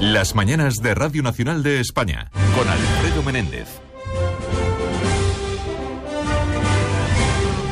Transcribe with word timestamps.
Las 0.00 0.36
mañanas 0.36 0.76
de 0.76 0.94
Radio 0.94 1.24
Nacional 1.24 1.64
de 1.64 1.80
España 1.80 2.30
con 2.56 2.68
Alfredo 2.68 3.24
Menéndez. 3.24 3.87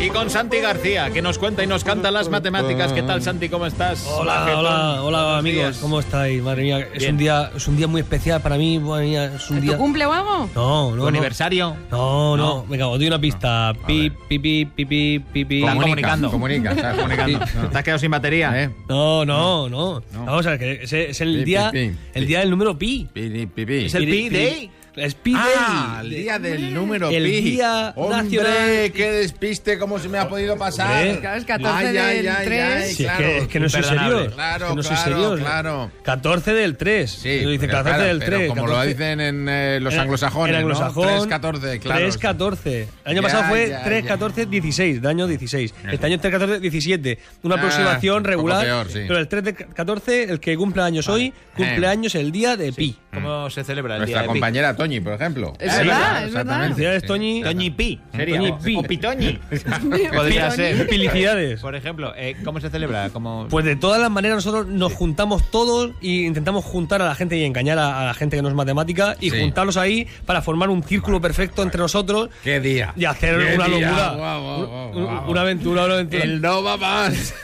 Y 0.06 0.10
con 0.10 0.30
Santi 0.30 0.58
García, 0.58 1.10
que 1.10 1.20
nos 1.20 1.36
cuenta 1.36 1.64
y 1.64 1.66
nos 1.66 1.82
canta 1.82 2.12
las 2.12 2.28
matemáticas. 2.28 2.92
¿Qué 2.92 3.02
tal, 3.02 3.22
Santi? 3.22 3.48
¿Cómo 3.48 3.66
estás? 3.66 4.06
Hola, 4.06 4.46
hola, 4.56 5.02
hola 5.02 5.38
amigos, 5.38 5.62
días. 5.64 5.78
¿cómo 5.78 5.98
estáis? 5.98 6.40
Madre 6.42 6.62
mía, 6.62 6.78
es 6.92 6.98
Bien. 7.00 7.12
un 7.12 7.18
día, 7.18 7.50
es 7.56 7.66
un 7.66 7.76
día 7.76 7.88
muy 7.88 8.02
especial 8.02 8.40
para 8.40 8.56
mí, 8.56 8.78
madre 8.78 9.06
mía, 9.06 9.24
es 9.34 9.50
un 9.50 9.56
¿Tu 9.56 9.62
día. 9.62 9.76
cumple 9.76 10.06
o 10.06 10.12
algo? 10.12 10.48
No, 10.54 10.90
no, 10.90 10.96
¿Tu 10.96 10.96
no. 11.02 11.06
aniversario? 11.08 11.76
No, 11.90 12.36
no, 12.36 12.46
No. 12.46 12.66
venga, 12.68 12.86
os 12.86 12.98
doy 12.98 13.08
una 13.08 13.20
pista. 13.20 13.72
Pi, 13.84 14.10
pi, 14.28 14.38
pi, 14.38 14.64
pi, 14.66 14.84
pi, 14.84 15.18
pi, 15.18 15.44
pi. 15.44 15.58
Están 15.60 15.80
comunicando. 15.80 16.30
Comunica, 16.30 16.74
¿sabes? 16.76 16.96
Comunicando. 17.00 17.38
¿Te 17.72 17.78
has 17.78 17.82
quedado 17.84 17.98
sin 17.98 18.10
batería? 18.12 18.62
¿Eh? 18.62 18.70
No, 18.88 19.24
no, 19.24 19.68
no. 19.68 20.02
No. 20.12 20.24
Vamos 20.24 20.46
a 20.46 20.50
ver, 20.50 20.58
que 20.60 20.80
es 20.84 21.20
el 21.20 21.38
Pi, 21.38 21.44
día, 21.44 21.70
pi, 21.72 21.88
pi. 21.88 21.96
el 22.14 22.26
día 22.28 22.40
del 22.40 22.50
número 22.50 22.78
pi. 22.78 23.08
Pi, 23.12 23.46
pi, 23.46 23.66
pi. 23.66 23.84
Es 23.86 23.94
el 23.96 24.04
Pi 24.06 24.28
Day. 24.28 24.70
Es 24.96 25.14
pi 25.14 25.34
Ah, 25.36 26.00
el 26.02 26.08
día 26.10 26.38
del 26.38 26.72
número 26.72 27.10
El 27.10 27.24
pi. 27.24 27.40
día 27.42 27.92
Hombre, 27.96 28.22
nacional. 28.22 28.92
qué 28.94 29.12
despiste, 29.12 29.78
cómo 29.78 29.98
se 29.98 30.08
me 30.08 30.16
ha 30.18 30.26
podido 30.28 30.56
pasar. 30.56 31.04
Hombre. 31.06 31.20
Claro, 31.20 31.38
es 31.38 31.44
14 31.44 31.92
del 31.92 32.36
tres. 32.44 32.96
Sí, 32.96 33.02
es, 33.04 33.10
claro. 33.10 33.18
que, 33.26 33.38
es 33.38 33.48
que 33.48 33.60
no 33.60 33.68
soy 33.68 33.82
serio. 33.82 34.30
Claro, 34.32 34.64
es 34.66 34.70
que 34.70 34.76
no 34.76 34.82
soy 34.82 34.96
claro, 34.96 35.30
serio. 35.30 35.36
claro. 35.44 35.90
14 36.02 36.52
del 36.54 36.76
3. 36.78 37.10
Sí, 37.10 37.28
dice 37.28 37.58
pero 37.66 37.72
14 37.72 37.82
claro, 37.96 38.04
del 38.04 38.18
pero 38.20 38.36
3. 38.38 38.48
como 38.48 38.66
lo 38.66 38.82
dicen 38.82 39.20
en 39.20 39.48
eh, 39.50 39.78
los 39.82 39.92
En- 39.94 40.00
anglosajones, 40.00 40.56
en 40.56 40.62
¿no? 40.62 40.68
anglosajón, 40.74 41.28
3-14, 41.28 41.78
claro. 41.80 42.06
3-14. 42.08 42.66
El 42.66 42.88
año 43.04 43.16
Ya, 43.16 43.22
pasado 43.22 43.44
fue 43.50 43.68
ya, 43.68 43.84
3-14-16, 43.84 44.94
del 45.00 45.06
año 45.06 45.26
16. 45.26 45.74
Este 45.90 46.06
año 46.06 46.16
es 46.16 46.22
3-14-17. 46.22 47.18
Una 47.42 47.54
Ah, 47.56 47.58
aproximación 47.58 48.24
regular. 48.24 48.64
peor, 48.64 48.86
sí. 48.90 49.00
Pero 49.06 49.18
el 49.18 49.28
3-14, 49.28 50.30
el 50.30 50.40
que 50.40 50.56
cumple 50.56 50.82
años 50.82 51.08
hoy, 51.08 51.32
cumple 51.54 51.86
Eh. 51.86 51.90
años 51.90 52.14
el 52.14 52.32
día 52.32 52.56
de 52.56 52.72
Pi. 52.72 52.96
¿Cómo 53.12 53.48
se 53.50 53.64
celebra 53.64 53.94
el 53.94 54.00
Nuestra 54.00 54.20
día 54.20 54.22
de 54.22 54.32
Pi? 54.32 54.40
compañera 54.40 54.76
Toñi, 54.86 55.00
por 55.00 55.12
ejemplo. 55.14 55.52
Es 55.58 55.76
verdad, 55.78 55.78
es 55.78 55.86
verdad. 55.86 56.24
exactamente. 56.26 56.74
Felicidades. 56.74 57.02
Toñi. 57.04 57.42
Toñi 57.42 57.70
Pi, 57.70 58.00
sería. 58.14 58.36
Toñi 58.36 58.50
o- 58.50 58.58
Pi. 58.58 58.76
O 58.76 58.82
Pitoñi. 58.82 59.38
Podría 60.14 60.50
ser. 60.52 60.86
Felicidades. 60.88 61.60
Por 61.60 61.74
ejemplo, 61.74 62.12
eh, 62.16 62.36
¿cómo 62.44 62.60
se 62.60 62.70
celebra? 62.70 63.10
¿Cómo... 63.10 63.48
Pues 63.50 63.64
de 63.64 63.76
todas 63.76 64.00
las 64.00 64.10
maneras 64.10 64.36
nosotros 64.36 64.66
nos 64.68 64.92
juntamos 64.92 65.50
todos 65.50 65.90
y 66.00 66.24
intentamos 66.26 66.64
juntar 66.64 67.02
a 67.02 67.06
la 67.06 67.14
gente 67.14 67.36
y 67.36 67.44
engañar 67.44 67.78
a, 67.78 68.00
a 68.00 68.04
la 68.06 68.14
gente 68.14 68.36
que 68.36 68.42
no 68.42 68.48
es 68.48 68.54
matemática 68.54 69.16
y 69.20 69.30
Sí. 69.30 69.40
juntarlos 69.40 69.76
ahí 69.76 70.06
para 70.24 70.40
formar 70.40 70.70
un 70.70 70.82
círculo 70.82 71.20
perfecto 71.20 71.62
entre 71.62 71.80
nosotros 71.80 72.30
¿Qué 72.44 72.60
día? 72.60 72.92
y 72.96 73.04
hacer 73.06 73.38
¿Qué 73.38 73.54
una 73.56 73.66
día? 73.66 73.88
locura. 73.90 75.22
Una 75.28 75.40
aventura, 75.40 75.84
una 75.84 75.94
aventura. 75.94 76.22
El 76.24 76.40
no 76.40 76.62
va 76.62 76.76
más. 76.76 77.34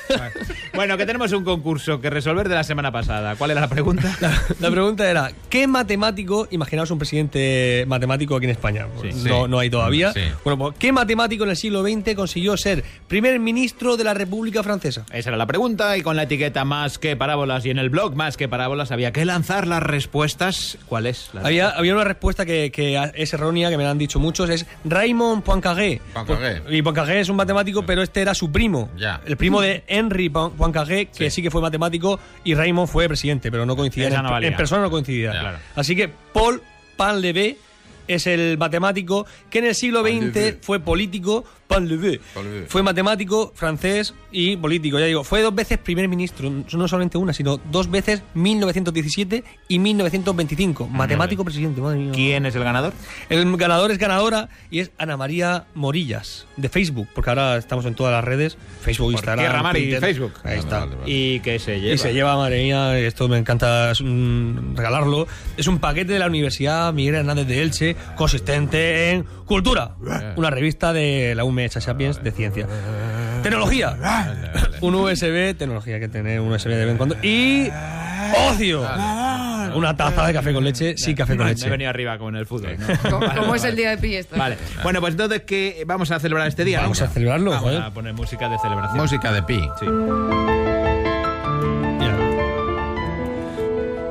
Bueno, 0.74 0.96
que 0.96 1.04
tenemos 1.06 1.32
un 1.32 1.44
concurso 1.44 2.00
que 2.00 2.08
resolver 2.10 2.48
de 2.48 2.54
la 2.54 2.64
semana 2.64 2.90
pasada. 2.90 3.36
¿Cuál 3.36 3.50
era 3.52 3.60
la 3.60 3.68
pregunta? 3.68 4.16
La 4.60 4.70
pregunta 4.70 5.08
era, 5.10 5.30
¿qué 5.50 5.66
matemático, 5.66 6.46
imaginaos 6.50 6.90
un 6.90 6.98
presidente 6.98 7.84
matemático 7.86 8.36
aquí 8.36 8.44
en 8.46 8.50
España, 8.52 8.86
pues 8.96 9.14
Sí. 9.16 9.28
no, 9.28 9.48
no 9.48 9.58
hay 9.58 9.68
todavía, 9.70 10.12
Sí. 10.12 10.20
bueno, 10.44 10.58
pues, 10.58 10.76
¿qué 10.78 10.92
matemático 10.92 11.44
en 11.44 11.50
el 11.50 11.56
siglo 11.56 11.82
XX 11.82 12.14
consiguió 12.14 12.56
ser 12.56 12.84
primer 13.08 13.38
ministro 13.38 13.96
de 13.96 14.04
la 14.04 14.14
República 14.14 14.62
Francesa? 14.62 15.04
Esa 15.12 15.30
era 15.30 15.36
la 15.36 15.46
pregunta 15.46 15.96
y 15.96 16.02
con 16.02 16.16
la 16.16 16.22
etiqueta 16.24 16.64
más 16.64 16.98
que 16.98 17.16
parábolas 17.16 17.66
y 17.66 17.70
en 17.70 17.78
el 17.78 17.90
blog 17.90 18.14
más 18.14 18.36
que 18.36 18.48
parábolas 18.48 18.92
había 18.92 19.12
que 19.12 19.24
lanzar 19.24 19.66
las 19.66 19.82
respuestas. 19.82 20.78
¿Cuál 20.88 21.06
es? 21.06 21.30
La 21.32 21.42
Había, 21.42 21.70
había 21.70 21.94
una 21.94 22.04
respuesta 22.04 22.46
que, 22.46 22.70
que 22.70 23.10
es 23.14 23.32
errónea, 23.34 23.68
que 23.70 23.76
me 23.76 23.84
la 23.84 23.90
han 23.90 23.98
dicho 23.98 24.18
muchos, 24.20 24.48
es 24.50 24.66
Raymond 24.84 25.42
Poincaré. 25.42 26.00
Poincaré. 26.14 26.62
Y 26.70 26.82
Poincaré 26.82 27.20
es 27.20 27.28
un 27.28 27.36
matemático, 27.36 27.84
pero 27.84 28.02
este 28.02 28.22
era 28.22 28.34
su 28.34 28.50
primo. 28.50 28.90
Ya. 28.96 29.20
El 29.26 29.36
primo 29.36 29.60
de 29.60 29.84
Henry 29.86 30.30
Poin- 30.62 30.72
Poincaré, 30.72 31.06
que 31.06 31.24
sí. 31.30 31.36
Sí. 31.36 31.42
que 31.42 31.50
fue 31.50 31.60
matemático, 31.60 32.18
y 32.44 32.54
Raymond 32.54 32.88
fue 32.88 33.08
presidente, 33.08 33.50
pero 33.50 33.66
no 33.66 33.76
coincidían. 33.76 34.12
En, 34.12 34.22
no 34.22 34.30
valía. 34.30 34.48
en 34.50 34.56
persona 34.56 34.82
no 34.82 34.90
coincidían. 34.90 35.32
Claro. 35.38 35.58
Así 35.76 35.94
que 35.96 36.08
Paul 36.32 36.62
Painlevé 36.96 37.56
es 38.08 38.26
el 38.26 38.58
matemático 38.58 39.26
que 39.50 39.58
en 39.60 39.66
el 39.66 39.74
siglo 39.74 40.02
XX 40.02 40.56
fue 40.62 40.80
político. 40.80 41.44
Painlevé. 41.66 42.20
Fue 42.68 42.82
matemático, 42.82 43.52
francés 43.54 44.14
y 44.32 44.56
político. 44.56 44.98
Ya 44.98 45.06
digo, 45.06 45.24
fue 45.24 45.42
dos 45.42 45.54
veces 45.54 45.78
primer 45.78 46.08
ministro. 46.08 46.50
No 46.50 46.88
solamente 46.88 47.18
una, 47.18 47.32
sino 47.32 47.58
dos 47.70 47.90
veces 47.90 48.22
1917 48.34 49.44
y 49.68 49.78
1925. 49.78 50.88
Matemático 50.88 51.44
presidente, 51.44 51.80
madre 51.80 51.98
mía. 51.98 52.12
¿Quién 52.12 52.46
es 52.46 52.54
el 52.54 52.64
ganador? 52.64 52.92
El 53.28 53.56
ganador 53.56 53.90
es 53.90 53.98
ganadora 53.98 54.48
y 54.70 54.80
es 54.80 54.90
Ana 54.98 55.16
María 55.16 55.64
Morillas, 55.74 56.46
de 56.56 56.68
Facebook, 56.68 57.08
porque 57.14 57.30
ahora 57.30 57.56
estamos 57.56 57.84
en 57.86 57.94
todas 57.94 58.12
las 58.12 58.24
redes, 58.24 58.56
Facebook, 58.80 59.12
Instagram, 59.12 59.44
Tierra 59.44 59.62
Mar 59.62 59.76
y 59.76 59.80
Twitter. 59.82 60.00
Facebook. 60.00 60.32
Ahí 60.38 60.42
Vale, 60.44 60.58
está. 60.58 60.78
vale, 60.80 60.96
vale. 60.96 61.10
¿Y 61.12 61.40
qué 61.40 61.58
se 61.58 61.80
lleva? 61.80 61.94
Y 61.94 61.98
se 61.98 62.12
lleva, 62.14 62.36
madre 62.36 62.62
mía, 62.62 62.98
esto 62.98 63.28
me 63.28 63.38
encanta 63.38 63.92
regalarlo. 64.74 65.26
Es 65.56 65.66
un 65.66 65.78
paquete 65.78 66.12
de 66.14 66.18
la 66.18 66.26
Universidad 66.26 66.92
Miguel 66.92 67.16
Hernández 67.16 67.46
de 67.46 67.62
Elche, 67.62 67.96
consistente 68.16 69.10
en 69.10 69.24
cultura, 69.46 69.96
una 70.36 70.50
revista 70.50 70.92
de 70.92 71.34
la 71.34 71.44
UMH 71.44 71.80
Sapiens 71.80 72.22
de 72.22 72.30
ciencia. 72.30 72.66
Tecnología, 73.42 73.96
un 74.80 74.94
USB, 74.94 75.56
tecnología 75.56 75.98
que 76.00 76.08
tener 76.08 76.40
un 76.40 76.52
USB 76.52 76.68
de 76.70 76.84
vez 76.84 76.90
en 76.92 76.96
cuando. 76.96 77.16
Y 77.22 77.68
ocio, 78.50 78.82
una 79.74 79.96
taza 79.96 80.26
de 80.26 80.32
café 80.32 80.52
con 80.52 80.62
leche, 80.64 80.94
sí, 80.96 81.14
café 81.14 81.36
con 81.36 81.46
Me 81.46 81.52
he 81.52 81.54
leche. 81.54 81.68
venido 81.68 81.90
arriba 81.90 82.18
como 82.18 82.30
en 82.30 82.36
el 82.36 82.46
fútbol. 82.46 82.76
¿no? 82.78 82.86
¿Cómo, 83.10 83.26
Vale, 83.26 83.40
cómo 83.40 83.54
es 83.54 83.64
el 83.64 83.74
día 83.76 83.90
de 83.90 83.98
pi 83.98 84.14
esto? 84.16 84.36
Vale. 84.36 84.56
Bueno, 84.82 85.00
pues 85.00 85.12
entonces, 85.14 85.42
¿qué 85.42 85.82
vamos 85.86 86.10
a 86.10 86.20
celebrar 86.20 86.46
este 86.46 86.64
día? 86.64 86.80
Vamos 86.82 87.00
a 87.00 87.04
Venga. 87.04 87.14
celebrarlo, 87.14 87.50
Vamos 87.50 87.64
joder. 87.64 87.82
a 87.82 87.90
poner 87.90 88.14
música 88.14 88.48
de 88.48 88.58
celebración. 88.58 88.98
Música 89.00 89.32
de 89.32 89.42
pi. 89.42 89.60
Sí. 89.80 89.86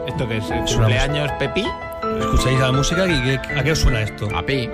¿Esto 0.08 0.28
qué 0.28 0.38
es? 0.38 0.46
¿Cumpleaños 0.76 1.32
Pepi? 1.40 1.66
Escucháis 2.20 2.60
la 2.60 2.72
música 2.72 3.06
y 3.08 3.22
¿qué- 3.24 3.60
¿a 3.60 3.64
qué 3.64 3.72
os 3.72 3.80
suena 3.80 4.02
esto? 4.02 4.28
A 4.36 4.44
pi. 4.46 4.70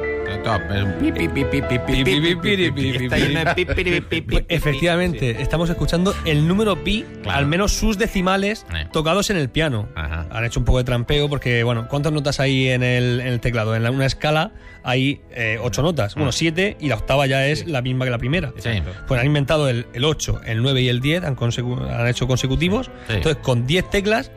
Efectivamente, 4.47 5.41
estamos 5.41 5.69
escuchando 5.69 6.13
el 6.25 6.47
número 6.47 6.83
pi, 6.83 7.05
al 7.27 7.45
menos 7.45 7.73
sus 7.73 7.97
decimales, 7.97 8.65
tocados 8.91 9.29
en 9.29 9.37
el 9.37 9.49
piano. 9.49 9.87
Han 9.95 10.45
hecho 10.45 10.59
un 10.59 10.65
poco 10.65 10.79
de 10.79 10.83
trampeo 10.83 11.29
porque, 11.29 11.63
bueno, 11.63 11.87
¿cuántas 11.89 12.11
notas 12.11 12.39
hay 12.39 12.69
en 12.69 12.83
el, 12.83 13.39
teclado? 13.39 13.75
En 13.75 13.87
una 13.87 14.05
escala 14.05 14.51
hay 14.83 15.21
ocho 15.61 15.81
notas. 15.81 16.15
Bueno, 16.15 16.31
siete 16.31 16.77
y 16.79 16.87
la 16.87 16.95
octava 16.95 17.27
ya 17.27 17.47
es 17.47 17.67
la 17.67 17.81
misma 17.81 18.05
que 18.05 18.11
la 18.11 18.17
primera. 18.17 18.53
Pues 19.07 19.19
han 19.19 19.25
inventado 19.25 19.69
el, 19.69 19.87
el 19.93 20.05
8, 20.05 20.41
el 20.45 20.61
9 20.61 20.81
y 20.81 20.89
el 20.89 21.01
10, 21.01 21.23
han, 21.23 22.07
hecho 22.07 22.27
consecutivos. 22.27 22.89
Entonces, 23.09 23.37
con 23.41 23.67
10 23.67 23.89
teclas 23.89 24.31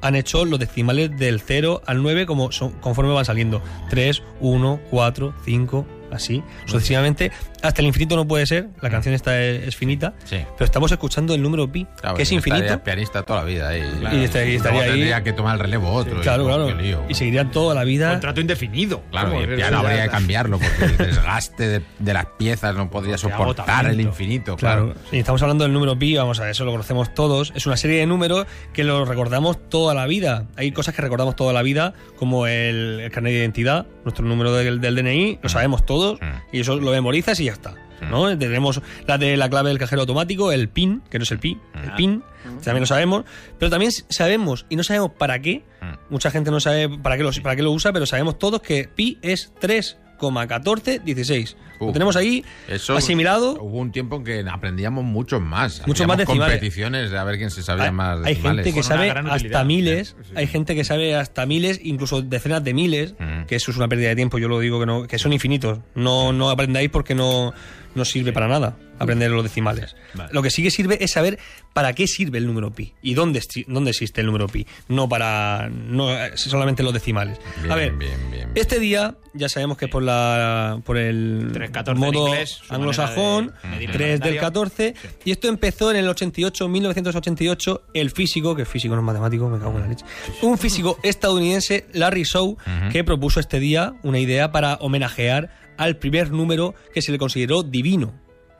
han 0.00 0.14
hecho 0.14 0.44
los 0.44 0.58
decimales 0.58 1.16
del 1.16 1.40
0 1.40 1.82
al 1.86 2.02
9 2.02 2.26
como 2.26 2.52
son, 2.52 2.72
conforme 2.80 3.12
van 3.12 3.24
saliendo. 3.24 3.62
3, 3.90 4.22
1, 4.40 4.80
4, 4.90 5.34
5, 5.44 5.86
así, 6.12 6.42
sucesivamente. 6.66 7.30
Hasta 7.62 7.80
el 7.80 7.88
infinito 7.88 8.14
no 8.16 8.26
puede 8.26 8.46
ser, 8.46 8.68
la 8.80 8.88
canción 8.90 9.14
esta 9.14 9.40
es, 9.42 9.68
es 9.68 9.76
finita, 9.76 10.14
Sí. 10.24 10.36
pero 10.56 10.64
estamos 10.64 10.92
escuchando 10.92 11.34
el 11.34 11.42
número 11.42 11.70
pi, 11.70 11.86
Claro, 12.00 12.16
que 12.16 12.22
es 12.22 12.30
estaría 12.32 12.56
infinito. 12.58 12.84
pianista 12.84 13.22
toda 13.24 13.40
la 13.40 13.44
vida 13.44 13.68
ahí. 13.70 13.80
Y 14.12 14.24
estaría- 14.24 14.56
estaría 14.56 14.82
ahí. 14.82 14.88
tendría 14.90 15.22
que 15.24 15.32
tomar 15.32 15.54
el 15.56 15.60
relevo 15.62 15.90
otro. 15.92 16.20
Claro, 16.20 16.44
y, 16.44 16.46
claro. 16.46 16.74
lío. 16.80 17.02
Y 17.08 17.14
seguirían 17.14 17.50
toda 17.50 17.74
la 17.74 17.82
vida. 17.84 18.10
Contrato 18.12 18.40
indefinido. 18.40 19.02
Claro, 19.10 19.30
¿Cómo? 19.30 19.40
y 19.40 19.44
el 19.44 19.56
piano 19.56 19.78
habría 19.78 19.96
que 19.96 20.04
está. 20.04 20.12
cambiarlo 20.18 20.58
porque 20.60 20.84
el 20.84 20.96
desgaste 21.08 21.68
de, 21.68 21.82
de 21.98 22.12
las 22.14 22.26
piezas 22.38 22.76
no 22.76 22.88
podría 22.90 23.18
soportar 23.18 23.86
el 23.86 24.00
infinito. 24.00 24.56
Claro, 24.56 24.92
Claro. 24.92 25.00
y 25.10 25.18
estamos 25.18 25.42
hablando 25.42 25.64
del 25.64 25.72
número 25.72 25.98
pi, 25.98 26.16
vamos 26.16 26.38
a 26.38 26.42
ver, 26.42 26.52
eso 26.52 26.64
lo 26.64 26.70
conocemos 26.70 27.12
todos. 27.14 27.52
Es 27.56 27.66
una 27.66 27.76
serie 27.76 27.98
de 27.98 28.06
números 28.06 28.46
que 28.72 28.84
lo 28.84 29.04
recordamos 29.04 29.68
toda 29.68 29.94
la 29.94 30.06
vida. 30.06 30.46
Hay 30.56 30.70
cosas 30.70 30.94
que 30.94 31.02
recordamos 31.02 31.34
toda 31.34 31.52
la 31.52 31.62
vida, 31.62 31.94
como 32.16 32.46
el, 32.46 33.00
el 33.00 33.10
carnet 33.10 33.32
de 33.32 33.38
identidad, 33.40 33.86
nuestro 34.04 34.24
número 34.24 34.52
del, 34.54 34.80
del 34.80 34.94
DNI, 34.94 35.40
lo 35.42 35.48
sabemos 35.48 35.84
todos, 35.84 35.97
Mm. 36.20 36.56
y 36.56 36.60
eso 36.60 36.76
lo 36.76 36.90
memorizas 36.92 37.38
y 37.40 37.44
ya 37.44 37.52
está. 37.52 37.74
¿no? 38.10 38.38
Tenemos 38.38 38.80
la 39.08 39.18
de 39.18 39.36
la 39.36 39.50
clave 39.50 39.70
del 39.70 39.78
cajero 39.78 40.02
automático, 40.02 40.52
el 40.52 40.68
PIN, 40.68 41.02
que 41.10 41.18
no 41.18 41.24
es 41.24 41.32
el 41.32 41.40
pi, 41.40 41.58
el 41.82 41.92
PIN, 41.94 42.22
también 42.62 42.80
lo 42.82 42.86
sabemos, 42.86 43.24
pero 43.58 43.70
también 43.70 43.90
sabemos, 43.90 44.66
y 44.68 44.76
no 44.76 44.84
sabemos 44.84 45.10
para 45.18 45.40
qué, 45.40 45.64
Mm. 45.80 45.94
mucha 46.10 46.30
gente 46.30 46.50
no 46.52 46.58
sabe 46.60 46.88
para 46.88 47.16
qué 47.16 47.22
lo, 47.24 47.30
para 47.42 47.56
qué 47.56 47.62
lo 47.62 47.70
usa, 47.72 47.92
pero 47.92 48.04
sabemos 48.06 48.38
todos 48.38 48.62
que 48.62 48.88
pi 48.94 49.18
es 49.22 49.52
3,1416. 49.60 51.56
Lo 51.80 51.92
tenemos 51.92 52.16
ahí 52.16 52.44
Eso 52.68 52.96
asimilado. 52.96 53.52
Hubo 53.60 53.78
un 53.78 53.92
tiempo 53.92 54.16
en 54.16 54.24
que 54.24 54.44
aprendíamos 54.50 55.04
muchos 55.04 55.40
más. 55.40 55.82
Muchos 55.86 56.06
más 56.06 56.18
decimales. 56.18 56.54
competiciones 56.54 57.10
de 57.10 57.18
a 57.18 57.24
ver 57.24 57.38
quién 57.38 57.50
se 57.50 57.62
sabía 57.62 57.84
Hay, 57.84 57.92
más 57.92 58.18
hay 58.24 58.34
decimales. 58.34 58.64
gente 58.64 58.78
que 58.78 58.82
sabe 58.82 59.10
hasta 59.10 59.34
utilidad. 59.34 59.64
miles, 59.64 60.16
Sí. 60.22 60.32
hay 60.34 60.46
gente 60.46 60.74
que 60.74 60.84
sabe 60.84 61.14
hasta 61.14 61.46
miles, 61.46 61.80
incluso 61.82 62.22
decenas 62.22 62.62
de 62.64 62.74
miles, 62.74 63.14
Mm. 63.18 63.44
que 63.46 63.56
eso 63.56 63.70
es 63.70 63.76
una 63.76 63.88
pérdida 63.88 64.08
de 64.08 64.16
tiempo, 64.16 64.38
yo 64.38 64.48
lo 64.48 64.58
digo 64.60 64.80
que 64.80 64.86
no, 64.86 65.06
que 65.06 65.18
son 65.18 65.32
infinitos. 65.32 65.78
No, 65.94 66.32
no 66.32 66.50
aprendáis 66.50 66.90
porque 66.90 67.14
no, 67.14 67.52
no 67.94 68.04
sirve 68.04 68.32
para 68.32 68.48
nada 68.48 68.76
aprender 69.00 69.30
los 69.30 69.44
decimales. 69.44 69.94
Vale. 70.14 70.30
Lo 70.32 70.42
que 70.42 70.50
sí 70.50 70.60
que 70.62 70.72
sirve 70.72 70.98
es 71.02 71.12
saber 71.12 71.38
para 71.72 71.92
qué 71.92 72.08
sirve 72.08 72.38
el 72.38 72.46
número 72.48 72.72
pi 72.72 72.94
y 73.00 73.14
dónde, 73.14 73.40
dónde 73.68 73.90
existe 73.90 74.20
el 74.22 74.26
número 74.26 74.48
pi, 74.48 74.66
no 74.88 75.08
para 75.08 75.68
no 75.70 76.08
solamente 76.34 76.82
los 76.82 76.92
decimales. 76.92 77.38
Bien, 77.60 77.70
a 77.70 77.76
ver, 77.76 77.92
bien, 77.92 78.18
bien. 78.32 78.50
este 78.56 78.80
día 78.80 79.14
ya 79.34 79.48
sabemos 79.48 79.78
que 79.78 79.86
por 79.86 80.02
la 80.02 80.80
por 80.84 80.96
el 80.98 81.50
3.14 81.72 81.90
en 81.90 81.98
modo 81.98 82.28
inglés, 82.28 82.60
anglosajón, 82.68 83.46
manera 83.46 83.60
de 83.62 83.68
medir 83.68 83.90
el 83.90 83.96
3 83.96 84.08
del 84.08 84.18
calendario. 84.20 84.40
14 84.40 84.94
y 85.24 85.30
esto 85.30 85.48
empezó 85.48 85.90
en 85.90 85.96
el 85.98 86.08
88, 86.08 86.68
1988, 86.68 87.82
el 87.94 88.10
físico, 88.10 88.54
que 88.54 88.64
físico 88.64 88.94
no 88.94 89.00
es 89.00 89.06
matemático, 89.06 89.48
me 89.48 89.58
cago 89.58 89.76
en 89.76 89.80
la 89.80 89.88
leche. 89.88 90.04
Un 90.42 90.58
físico 90.58 90.98
estadounidense, 91.02 91.86
Larry 91.92 92.24
Shaw, 92.24 92.56
que 92.92 93.04
propuso 93.04 93.40
este 93.40 93.60
día 93.60 93.94
una 94.02 94.18
idea 94.18 94.52
para 94.52 94.74
homenajear 94.76 95.50
al 95.76 95.96
primer 95.96 96.30
número 96.30 96.74
que 96.92 97.02
se 97.02 97.12
le 97.12 97.18
consideró 97.18 97.62
divino. 97.62 98.12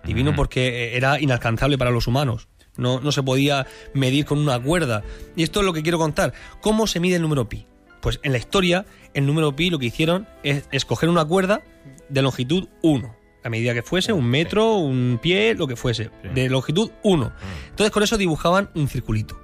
Divino 0.04 0.34
porque 0.34 0.68
eh, 0.68 0.96
era 0.96 1.20
inalcanzable 1.20 1.76
para 1.76 1.90
los 1.90 2.06
humanos. 2.06 2.48
No, 2.76 3.00
no 3.00 3.12
se 3.12 3.22
podía 3.22 3.66
medir 3.92 4.24
con 4.24 4.38
una 4.38 4.58
cuerda. 4.58 5.02
Y 5.36 5.42
esto 5.42 5.60
es 5.60 5.66
lo 5.66 5.72
que 5.72 5.82
quiero 5.82 5.98
contar. 5.98 6.32
¿Cómo 6.62 6.86
se 6.86 7.00
mide 7.00 7.16
el 7.16 7.22
número 7.22 7.48
pi? 7.48 7.66
Pues 8.00 8.20
en 8.22 8.32
la 8.32 8.38
historia, 8.38 8.86
el 9.14 9.26
número 9.26 9.54
pi 9.54 9.70
lo 9.70 9.78
que 9.78 9.86
hicieron 9.86 10.28
es 10.44 10.64
escoger 10.70 11.08
una 11.08 11.24
cuerda 11.24 11.62
de 12.08 12.22
longitud 12.22 12.68
1. 12.82 13.16
A 13.44 13.50
medida 13.50 13.72
que 13.72 13.82
fuese, 13.82 14.12
un 14.12 14.26
metro, 14.26 14.76
un 14.76 15.18
pie, 15.22 15.54
lo 15.54 15.66
que 15.66 15.76
fuese. 15.76 16.10
De 16.34 16.48
longitud 16.48 16.90
1. 17.02 17.32
Entonces 17.70 17.90
con 17.90 18.02
eso 18.02 18.16
dibujaban 18.16 18.70
un 18.74 18.88
circulito. 18.88 19.40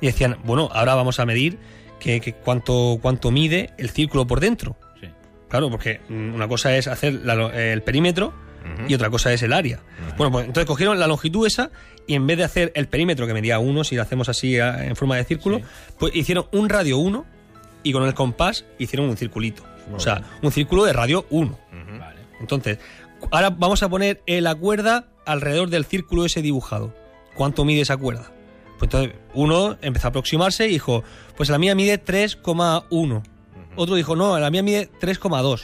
Y 0.00 0.06
decían, 0.06 0.38
bueno, 0.44 0.68
ahora 0.72 0.94
vamos 0.94 1.18
a 1.18 1.26
medir 1.26 1.58
que, 1.98 2.20
que 2.20 2.32
cuánto, 2.32 2.98
cuánto 3.02 3.32
mide 3.32 3.70
el 3.78 3.90
círculo 3.90 4.26
por 4.26 4.38
dentro. 4.38 4.76
Sí. 5.00 5.08
Claro, 5.48 5.70
porque 5.70 6.00
mm, 6.08 6.34
una 6.34 6.46
cosa 6.46 6.76
es 6.76 6.86
hacer 6.86 7.14
la 7.24 7.34
el 7.72 7.82
perímetro 7.82 8.32
y 8.86 8.94
otra 8.94 9.10
cosa 9.10 9.32
es 9.32 9.42
el 9.42 9.52
área. 9.52 9.80
Bueno, 10.16 10.30
pues 10.30 10.46
entonces 10.46 10.66
cogieron 10.66 10.98
la 10.98 11.06
longitud 11.06 11.46
esa 11.46 11.70
y 12.06 12.14
en 12.14 12.26
vez 12.26 12.38
de 12.38 12.44
hacer 12.44 12.72
el 12.74 12.86
perímetro 12.88 13.26
que 13.26 13.34
medía 13.34 13.58
1, 13.58 13.84
si 13.84 13.96
lo 13.96 14.02
hacemos 14.02 14.28
así 14.28 14.56
en 14.56 14.94
forma 14.96 15.16
de 15.16 15.24
círculo, 15.24 15.60
pues 15.98 16.14
hicieron 16.14 16.46
un 16.52 16.68
radio 16.68 16.98
1 16.98 17.24
y 17.82 17.92
con 17.92 18.04
el 18.04 18.14
compás 18.14 18.64
hicieron 18.78 19.08
un 19.08 19.16
circulito. 19.16 19.62
O 19.94 20.00
sea, 20.00 20.22
un 20.42 20.52
círculo 20.52 20.84
de 20.84 20.92
radio 20.92 21.26
1. 21.30 21.58
Vale. 21.98 22.20
Entonces, 22.40 22.78
ahora 23.30 23.50
vamos 23.50 23.82
a 23.82 23.88
poner 23.88 24.22
eh, 24.26 24.40
la 24.40 24.54
cuerda 24.54 25.06
alrededor 25.26 25.70
del 25.70 25.84
círculo 25.84 26.24
ese 26.24 26.42
dibujado. 26.42 26.94
¿Cuánto 27.34 27.64
mide 27.64 27.82
esa 27.82 27.96
cuerda? 27.96 28.32
Pues 28.78 28.92
entonces 28.92 29.14
uno 29.34 29.76
empezó 29.82 30.08
a 30.08 30.10
aproximarse 30.10 30.66
y 30.66 30.70
dijo, 30.70 31.02
pues 31.36 31.48
la 31.48 31.58
mía 31.58 31.74
mide 31.74 32.02
3,1. 32.02 33.22
Otro 33.76 33.94
dijo, 33.94 34.16
no, 34.16 34.38
la 34.38 34.50
mía 34.50 34.62
mide 34.62 34.90
3,2. 35.00 35.62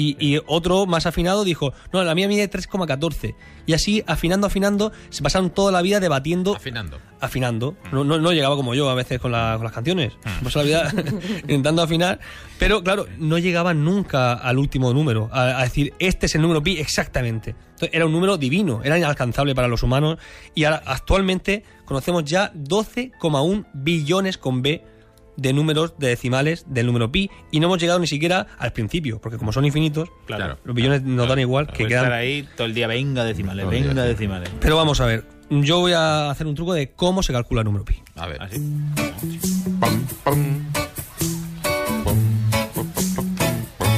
Y, 0.00 0.16
y 0.20 0.38
otro 0.46 0.86
más 0.86 1.06
afinado 1.06 1.42
dijo, 1.42 1.72
no, 1.92 2.04
la 2.04 2.14
mía 2.14 2.28
mide 2.28 2.48
3,14. 2.48 3.34
Y 3.66 3.72
así, 3.72 4.04
afinando, 4.06 4.46
afinando, 4.46 4.92
se 5.10 5.22
pasaron 5.24 5.50
toda 5.50 5.72
la 5.72 5.82
vida 5.82 5.98
debatiendo 5.98 6.54
Afinando. 6.54 6.98
afinando. 7.20 7.76
No, 7.90 8.04
no, 8.04 8.18
no 8.18 8.32
llegaba 8.32 8.54
como 8.54 8.76
yo 8.76 8.88
a 8.90 8.94
veces 8.94 9.18
con, 9.20 9.32
la- 9.32 9.54
con 9.56 9.64
las 9.64 9.72
canciones. 9.72 10.12
Pues 10.40 10.54
la 10.54 10.62
vida 10.62 10.92
intentando 11.42 11.82
afinar. 11.82 12.20
Pero 12.60 12.84
claro, 12.84 13.06
no 13.18 13.38
llegaban 13.38 13.84
nunca 13.84 14.34
al 14.34 14.58
último 14.58 14.94
número. 14.94 15.28
A, 15.32 15.58
a 15.58 15.62
decir, 15.64 15.92
este 15.98 16.26
es 16.26 16.34
el 16.36 16.42
número 16.42 16.62
pi 16.62 16.78
exactamente. 16.78 17.50
Entonces, 17.72 17.90
era 17.92 18.06
un 18.06 18.12
número 18.12 18.38
divino, 18.38 18.80
era 18.84 18.96
inalcanzable 18.98 19.54
para 19.56 19.66
los 19.66 19.82
humanos. 19.82 20.18
Y 20.54 20.62
ahora, 20.62 20.80
actualmente, 20.86 21.64
conocemos 21.84 22.24
ya 22.24 22.52
12,1 22.54 23.66
billones 23.74 24.38
con 24.38 24.62
B 24.62 24.84
de 25.38 25.52
números 25.54 25.94
de 25.98 26.08
decimales 26.08 26.64
del 26.68 26.84
número 26.86 27.10
pi. 27.10 27.30
Y 27.50 27.60
no 27.60 27.68
hemos 27.68 27.80
llegado 27.80 27.98
ni 28.00 28.06
siquiera 28.06 28.46
al 28.58 28.72
principio, 28.72 29.20
porque 29.20 29.38
como 29.38 29.52
son 29.52 29.64
infinitos, 29.64 30.10
Claro. 30.26 30.58
los 30.64 30.74
billones 30.74 31.02
nos 31.02 31.26
dan 31.28 31.38
igual, 31.38 31.68
que 31.68 31.86
quedan 31.86 32.04
estar 32.04 32.12
ahí 32.12 32.46
todo 32.56 32.66
el 32.66 32.74
día, 32.74 32.86
venga 32.86 33.24
decimales, 33.24 33.66
venga 33.70 34.02
decimales. 34.04 34.50
Pero 34.60 34.76
vamos 34.76 35.00
a 35.00 35.06
ver, 35.06 35.24
yo 35.48 35.78
voy 35.80 35.92
a 35.92 36.28
hacer 36.30 36.46
un 36.46 36.54
truco 36.54 36.74
de 36.74 36.90
cómo 36.90 37.22
se 37.22 37.32
calcula 37.32 37.62
el 37.62 37.64
número 37.66 37.84
pi. 37.84 37.94
A 38.16 38.26
ver. 38.26 38.42
Así. 38.42 38.58
Pum, 39.80 40.06
pum. 40.24 40.64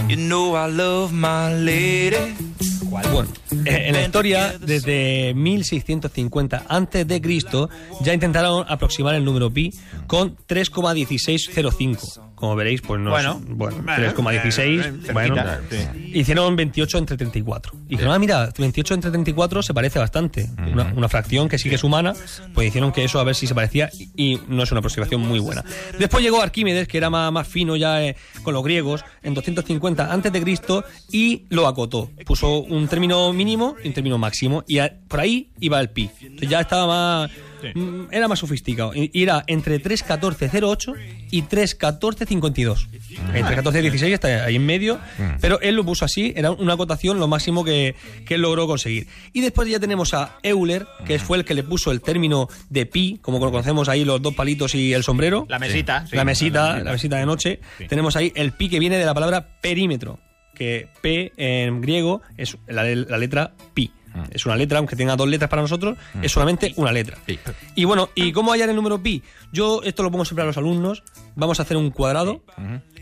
You 0.08 0.16
know 0.16 0.56
I 0.56 0.68
love 0.70 1.12
my 1.12 1.54
lady. 1.64 2.49
Bueno, 2.90 3.28
eh, 3.64 3.84
en 3.86 3.94
la 3.94 4.02
historia, 4.02 4.54
desde 4.58 5.32
1650 5.34 6.64
antes 6.68 7.06
de 7.06 7.20
Cristo, 7.20 7.70
ya 8.02 8.12
intentaron 8.12 8.64
aproximar 8.68 9.14
el 9.14 9.24
número 9.24 9.50
pi 9.50 9.72
con 10.06 10.36
3,1605. 10.48 12.30
Como 12.40 12.56
veréis, 12.56 12.80
pues 12.80 12.98
no 12.98 13.10
Bueno, 13.10 13.38
es, 13.38 13.54
bueno, 13.54 13.82
bueno, 13.82 14.02
eh, 14.02 14.14
3,16, 14.16 15.12
bueno, 15.12 15.36
sí. 15.68 16.12
hicieron 16.14 16.56
28 16.56 16.96
entre 16.96 17.18
34. 17.18 17.72
Y 17.86 17.90
dijeron, 17.90 18.14
ah, 18.14 18.18
mira, 18.18 18.50
28 18.56 18.94
entre 18.94 19.10
34 19.10 19.62
se 19.62 19.74
parece 19.74 19.98
bastante. 19.98 20.48
Una, 20.72 20.90
una 20.96 21.08
fracción 21.10 21.50
que 21.50 21.58
sí 21.58 21.68
que 21.68 21.74
es 21.74 21.84
humana, 21.84 22.14
pues 22.54 22.68
hicieron 22.68 22.92
que 22.92 23.04
eso 23.04 23.20
a 23.20 23.24
ver 23.24 23.34
si 23.34 23.46
se 23.46 23.54
parecía 23.54 23.90
y 24.16 24.40
no 24.48 24.62
es 24.62 24.70
una 24.72 24.78
aproximación 24.78 25.20
muy 25.20 25.38
buena. 25.38 25.62
Después 25.98 26.24
llegó 26.24 26.40
Arquímedes, 26.40 26.88
que 26.88 26.96
era 26.96 27.10
más, 27.10 27.30
más 27.30 27.46
fino 27.46 27.76
ya 27.76 28.02
eh, 28.02 28.16
con 28.42 28.54
los 28.54 28.64
griegos, 28.64 29.04
en 29.22 29.34
250 29.34 30.10
antes 30.10 30.32
de 30.32 30.40
Cristo 30.40 30.82
y 31.12 31.44
lo 31.50 31.66
acotó. 31.66 32.10
Puso 32.24 32.60
un 32.60 32.79
término 32.88 33.32
mínimo 33.32 33.76
y 33.82 33.88
un 33.88 33.94
término 33.94 34.18
máximo 34.18 34.64
y 34.68 34.78
a- 34.78 34.92
por 35.08 35.20
ahí 35.20 35.50
iba 35.60 35.80
el 35.80 35.90
pi. 35.90 36.10
Entonces 36.22 36.48
ya 36.48 36.60
estaba 36.60 36.86
más... 36.86 37.30
mm, 37.74 38.04
Era 38.12 38.28
más 38.28 38.38
sofisticado. 38.38 38.94
Y 38.94 39.10
y 39.12 39.22
era 39.22 39.42
entre 39.46 39.80
3.14.08 39.82 40.94
y 41.30 41.42
3.14.52. 41.42 42.86
Entre 43.34 43.54
14 43.54 43.78
y 43.78 43.82
16 43.82 44.14
está 44.14 44.44
ahí 44.44 44.56
en 44.56 44.66
medio. 44.66 44.98
Pero 45.40 45.60
él 45.60 45.74
lo 45.74 45.84
puso 45.84 46.04
así. 46.04 46.32
Era 46.36 46.50
una 46.52 46.74
acotación 46.74 47.18
lo 47.18 47.28
máximo 47.28 47.64
que, 47.64 47.94
que 48.26 48.34
él 48.34 48.42
logró 48.42 48.66
conseguir. 48.66 49.06
Y 49.32 49.40
después 49.40 49.68
ya 49.68 49.78
tenemos 49.80 50.14
a 50.14 50.38
Euler, 50.42 50.86
que 51.06 51.18
fue 51.18 51.38
el 51.38 51.44
que 51.44 51.54
le 51.54 51.62
puso 51.62 51.90
el 51.92 52.00
término 52.00 52.48
de 52.68 52.86
pi, 52.86 53.18
como 53.20 53.38
lo 53.44 53.50
conocemos 53.50 53.88
ahí 53.88 54.04
los 54.04 54.20
dos 54.22 54.34
palitos 54.34 54.74
y 54.74 54.92
el 54.92 55.02
sombrero. 55.04 55.46
La 55.48 55.58
mesita. 55.58 56.06
sí. 56.06 56.16
la 56.16 56.24
mesita, 56.24 56.78
la 56.82 56.92
mesita 56.92 57.16
de 57.16 57.26
noche. 57.26 57.60
Tenemos 57.88 58.16
ahí 58.16 58.32
el 58.34 58.52
pi 58.52 58.68
que 58.68 58.78
viene 58.78 58.96
de 58.98 59.04
la 59.04 59.14
palabra 59.14 59.60
perímetro, 59.60 60.18
que 60.60 60.90
P 61.00 61.32
en 61.38 61.80
griego 61.80 62.20
es 62.36 62.58
la, 62.66 62.84
la 62.84 63.16
letra 63.16 63.54
pi. 63.72 63.90
Es 64.30 64.44
una 64.44 64.56
letra, 64.56 64.76
aunque 64.76 64.94
tenga 64.94 65.16
dos 65.16 65.26
letras 65.26 65.48
para 65.48 65.62
nosotros, 65.62 65.96
es 66.20 66.30
solamente 66.30 66.74
una 66.76 66.92
letra. 66.92 67.16
Pi. 67.24 67.38
Y 67.76 67.86
bueno, 67.86 68.10
¿y 68.14 68.32
cómo 68.32 68.52
hallar 68.52 68.68
el 68.68 68.76
número 68.76 69.02
pi? 69.02 69.22
Yo 69.52 69.80
esto 69.82 70.02
lo 70.02 70.10
pongo 70.10 70.26
siempre 70.26 70.42
a 70.42 70.46
los 70.46 70.58
alumnos. 70.58 71.02
Vamos 71.34 71.60
a 71.60 71.62
hacer 71.62 71.78
un 71.78 71.90
cuadrado 71.90 72.42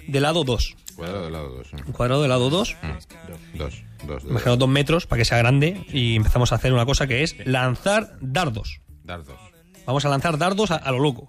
de 0.07 0.21
lado 0.21 0.45
2. 0.45 0.77
Cuadrado 0.95 1.25
de 1.25 1.31
lado 1.33 1.49
2. 1.57 1.73
Un 1.85 1.93
cuadrado 1.93 2.23
de 2.23 2.29
lado 2.29 2.49
2. 2.49 2.77
2. 3.55 3.85
2. 4.07 4.25
Imaginaos 4.25 4.59
dos 4.61 4.69
metros 4.69 5.07
para 5.07 5.19
que 5.19 5.25
sea 5.25 5.39
grande 5.39 5.85
y 5.93 6.15
empezamos 6.15 6.53
a 6.53 6.55
hacer 6.55 6.73
una 6.73 6.87
cosa 6.87 7.09
que 7.09 7.25
es 7.25 7.35
lanzar 7.45 8.19
dardos. 8.21 8.81
Dardos. 9.03 9.48
Vamos 9.88 10.05
a 10.05 10.11
lanzar 10.11 10.37
dardos 10.37 10.70
a, 10.70 10.76
a 10.76 10.93
lo 10.93 10.99
loco. 10.99 11.26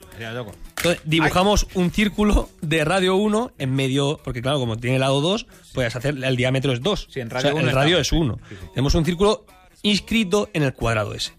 Entonces, 0.75 1.01
dibujamos 1.05 1.65
un 1.75 1.91
círculo 1.91 2.49
de 2.61 2.83
radio 2.83 3.15
1 3.15 3.53
en 3.57 3.73
medio, 3.73 4.19
porque 4.21 4.41
claro, 4.41 4.59
como 4.59 4.75
tiene 4.75 4.99
lado 4.99 5.21
2, 5.21 5.47
puedes 5.73 5.95
hacer, 5.95 6.21
el 6.21 6.35
diámetro 6.35 6.73
es 6.73 6.81
2. 6.81 7.07
Sí, 7.09 7.21
en 7.21 7.29
radio 7.29 7.57
el 7.57 7.71
radio 7.71 7.99
es 7.99 8.11
1. 8.11 8.37
Tenemos 8.73 8.93
un 8.95 9.05
círculo 9.05 9.45
inscrito 9.81 10.49
en 10.51 10.63
el 10.63 10.73
cuadrado 10.73 11.13
ese. 11.13 11.31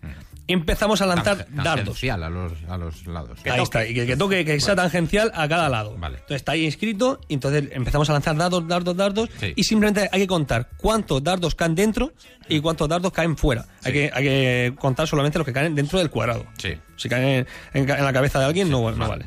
Empezamos 0.53 1.01
a 1.01 1.07
lanzar 1.07 1.39
Tang- 1.47 1.63
dardos. 1.63 1.75
tangencial 1.85 2.23
a 2.23 2.31
los, 2.31 2.53
a 2.69 2.77
los 2.77 3.07
lados. 3.07 3.39
Ahí 3.45 3.63
está, 3.63 3.87
y 3.87 3.95
que, 3.95 4.07
que 4.07 4.17
toque, 4.17 4.45
que 4.45 4.61
sea 4.61 4.75
tangencial 4.77 5.31
a 5.35 5.49
cada 5.49 5.69
lado. 5.69 5.97
Vale. 5.99 6.17
Entonces 6.17 6.37
está 6.37 6.53
ahí 6.53 6.65
inscrito, 6.65 7.21
y 7.29 7.35
entonces 7.35 7.65
empezamos 7.73 8.09
a 8.11 8.15
lanzar 8.15 8.37
dardos, 8.37 8.67
dardos, 8.67 8.97
dardos, 8.97 9.29
Sí. 9.39 9.53
y 9.57 9.65
simplemente 9.65 10.09
hay 10.13 10.21
que 10.21 10.27
contar 10.27 10.69
cuántos 10.77 11.23
dardos 11.23 11.55
caen 11.55 11.75
dentro 11.75 12.13
y 12.49 12.61
cuántos 12.61 12.89
dardos 12.89 13.13
caen 13.13 13.37
fuera. 13.37 13.65
Hay, 13.85 13.93
que, 13.93 14.11
hay 14.13 14.25
que 14.25 14.75
contar 14.79 15.07
solamente 15.07 15.39
los 15.39 15.47
que 15.47 15.53
caen 15.53 15.75
dentro 15.75 15.99
del 15.99 16.11
cuadrado. 16.11 16.45
Sí. 16.59 16.75
Si 16.97 17.09
caen 17.09 17.47
en, 17.75 17.89
en 17.91 18.05
la 18.05 18.13
cabeza 18.13 18.39
de 18.39 18.45
alguien, 18.47 18.69
no, 18.71 18.91
no 18.91 19.09
vale, 19.09 19.25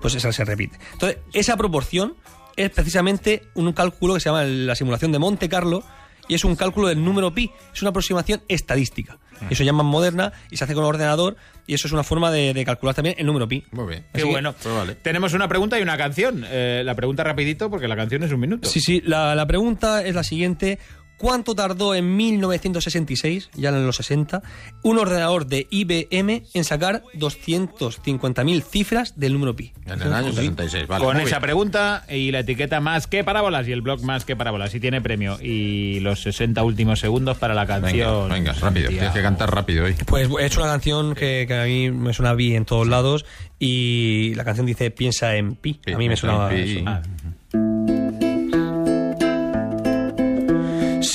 Pues 0.00 0.14
esa 0.14 0.32
se 0.32 0.44
repite. 0.44 0.78
Entonces, 0.92 1.18
esa 1.32 1.56
proporción 1.56 2.14
es 2.56 2.70
precisamente 2.70 3.42
un 3.54 3.72
cálculo 3.72 4.14
que 4.14 4.20
se 4.20 4.28
llama 4.28 4.44
la 4.44 4.74
simulación 4.74 5.12
de 5.12 5.18
Monte 5.18 5.48
Carlo, 5.48 5.82
y 6.28 6.34
es 6.34 6.44
un 6.44 6.56
cálculo 6.56 6.88
del 6.88 7.04
número 7.04 7.34
pi, 7.34 7.50
es 7.72 7.82
una 7.82 7.90
aproximación 7.90 8.42
estadística. 8.48 9.18
Ah. 9.40 9.46
Y 9.50 9.54
eso 9.54 9.64
llaman 9.64 9.86
moderna 9.86 10.32
y 10.50 10.56
se 10.56 10.64
hace 10.64 10.74
con 10.74 10.84
ordenador 10.84 11.36
y 11.66 11.74
eso 11.74 11.86
es 11.88 11.92
una 11.92 12.04
forma 12.04 12.30
de, 12.30 12.54
de 12.54 12.64
calcular 12.64 12.94
también 12.94 13.16
el 13.18 13.26
número 13.26 13.48
pi. 13.48 13.64
Muy 13.72 13.86
bien. 13.88 14.04
Qué 14.12 14.20
Así 14.20 14.28
bueno. 14.30 14.54
pues 14.62 14.74
vale. 14.74 14.94
Tenemos 14.96 15.32
una 15.32 15.48
pregunta 15.48 15.78
y 15.78 15.82
una 15.82 15.96
canción. 15.96 16.44
Eh, 16.46 16.82
la 16.84 16.94
pregunta 16.94 17.24
rapidito 17.24 17.70
porque 17.70 17.88
la 17.88 17.96
canción 17.96 18.22
es 18.22 18.32
un 18.32 18.40
minuto. 18.40 18.68
Sí, 18.68 18.80
sí, 18.80 19.02
la, 19.04 19.34
la 19.34 19.46
pregunta 19.46 20.04
es 20.04 20.14
la 20.14 20.22
siguiente. 20.24 20.78
¿Cuánto 21.18 21.54
tardó 21.54 21.94
en 21.94 22.16
1966, 22.16 23.50
ya 23.54 23.68
en 23.70 23.86
los 23.86 23.96
60, 23.96 24.42
un 24.82 24.98
ordenador 24.98 25.46
de 25.46 25.66
IBM 25.70 26.42
en 26.52 26.64
sacar 26.64 27.02
250.000 27.14 28.62
cifras 28.62 29.18
del 29.18 29.32
número 29.34 29.54
pi? 29.54 29.72
En 29.86 30.02
el 30.02 30.12
año 30.12 30.32
66, 30.32 30.86
vale. 30.86 31.04
Con 31.04 31.16
esa 31.18 31.38
bien. 31.38 31.42
pregunta 31.42 32.04
y 32.08 32.30
la 32.30 32.40
etiqueta 32.40 32.80
más 32.80 33.06
que 33.06 33.24
parábolas 33.24 33.68
y 33.68 33.72
el 33.72 33.80
blog 33.80 34.02
más 34.02 34.24
que 34.24 34.36
parábolas 34.36 34.74
y 34.74 34.80
tiene 34.80 35.00
premio 35.00 35.38
y 35.40 36.00
los 36.00 36.22
60 36.22 36.62
últimos 36.62 37.00
segundos 37.00 37.38
para 37.38 37.54
la 37.54 37.66
canción. 37.66 38.28
venga, 38.28 38.52
rápido. 38.54 38.88
Tienes 38.88 39.12
que 39.12 39.22
cantar 39.22 39.54
rápido 39.54 39.84
hoy. 39.84 39.94
Pues 40.06 40.28
he 40.40 40.46
hecho 40.46 40.60
una 40.60 40.70
canción 40.70 41.14
que, 41.14 41.44
que 41.46 41.54
a 41.54 41.64
mí 41.64 41.90
me 41.90 42.12
suena 42.12 42.34
bi 42.34 42.54
en 42.54 42.64
todos 42.64 42.86
lados 42.86 43.24
y 43.58 44.34
la 44.34 44.44
canción 44.44 44.66
dice 44.66 44.90
piensa 44.90 45.36
en 45.36 45.54
pi. 45.54 45.74
Pi, 45.74 45.92
a 45.92 45.98
mí 45.98 46.08
me 46.08 46.16
sonaba 46.16 46.50
pi. 46.50 46.78
eso. 46.78 46.80
Ah, 46.86 47.02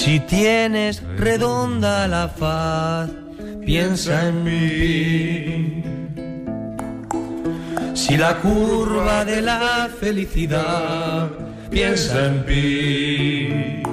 Si 0.10 0.18
tienes 0.22 1.04
redonda 1.18 2.08
la 2.08 2.28
faz, 2.28 3.12
piensa 3.64 4.28
en 4.28 4.44
mí. 4.44 5.84
Si 7.94 8.18
la 8.18 8.38
curva 8.38 9.24
de 9.24 9.40
la 9.40 9.88
felicidad, 10.00 11.30
piensa 11.70 12.26
en 12.26 12.44
mí. 12.48 13.84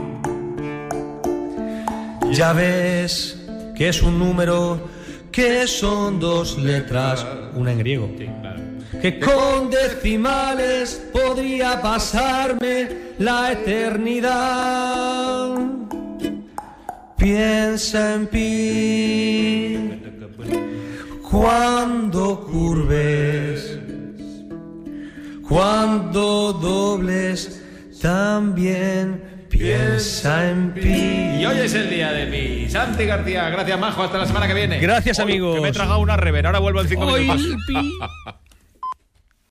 Ya 2.32 2.54
ves 2.54 3.36
que 3.76 3.90
es 3.90 4.00
un 4.00 4.18
número, 4.18 4.88
que 5.30 5.66
son 5.66 6.18
dos 6.18 6.56
letras, 6.56 7.26
una 7.54 7.72
en 7.72 7.78
griego. 7.78 8.08
Que 9.02 9.20
con 9.20 9.68
decimales 9.68 10.98
podría 11.12 11.82
pasarme 11.82 12.88
la 13.18 13.52
eternidad. 13.52 14.96
Piensa 17.26 18.14
en 18.14 18.28
pi 18.28 19.76
cuando 21.28 22.46
curves, 22.46 23.80
cuando 25.48 26.52
dobles, 26.52 27.64
también 28.00 29.48
piensa 29.48 30.50
en 30.50 30.72
pi. 30.72 31.40
Y 31.40 31.46
hoy 31.46 31.58
es 31.58 31.74
el 31.74 31.90
día 31.90 32.12
de 32.12 32.26
mi. 32.26 32.70
Santi 32.70 33.04
García, 33.06 33.50
gracias 33.50 33.80
Majo, 33.80 34.04
hasta 34.04 34.18
la 34.18 34.26
semana 34.26 34.46
que 34.46 34.54
viene. 34.54 34.78
Gracias, 34.78 35.18
amigos. 35.18 35.56
Que 35.56 35.62
me 35.62 35.68
he 35.70 35.72
tragado 35.72 35.98
una 35.98 36.16
rever, 36.16 36.46
ahora 36.46 36.60
vuelvo 36.60 36.80
en 36.80 36.88
cinco 36.88 37.06
Hoy 37.06 37.22
minutos. 37.22 37.44